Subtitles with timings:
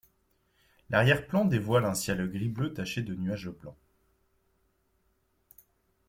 [0.89, 3.77] L’arrière-plan dévoile un ciel gris-bleu taché de nuages blancs.